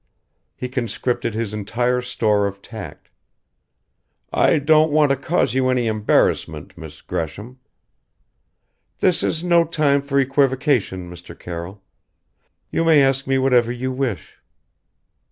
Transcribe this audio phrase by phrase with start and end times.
[0.55, 3.11] He conscripted his entire store of tact
[4.33, 7.59] "I don't want to cause you any embarrassment, Miss Gresham"
[8.99, 11.37] "This is no time for equivocation, Mr.
[11.37, 11.83] Carroll.
[12.71, 14.37] You may ask me whatever you wish."